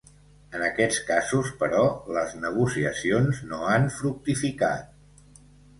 En 0.59 0.63
aquests 0.67 1.01
casos, 1.09 1.51
però, 1.61 1.83
les 2.17 2.35
negociacions 2.47 3.45
no 3.53 3.63
han 3.75 3.89
fructificat. 4.01 5.43